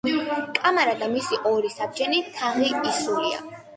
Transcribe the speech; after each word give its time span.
კამარა 0.59 0.95
და 1.01 1.09
მისი 1.11 1.39
ორი 1.49 1.71
საბჯენი 1.75 2.25
თაღი 2.39 2.71
ისრულია. 2.93 3.45